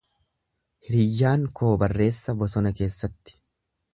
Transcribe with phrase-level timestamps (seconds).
[0.87, 3.39] Hiriyyaan koo barreessa bosona keessatti.